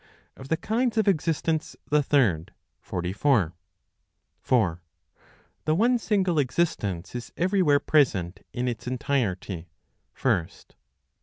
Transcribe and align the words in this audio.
Of 0.35 0.47
the 0.47 0.57
Kinds 0.57 0.97
of 0.97 1.07
Existence, 1.07 1.75
the 1.91 2.01
Third, 2.01 2.55
44. 2.79 3.53
4. 4.39 4.81
The 5.65 5.75
One 5.75 5.99
Single 5.99 6.39
Existence 6.39 7.13
is 7.13 7.31
everywhere 7.37 7.79
Present 7.79 8.43
in 8.51 8.67
its 8.67 8.87
Entirety, 8.87 9.69
First, 10.11 10.69
22. 10.69 10.77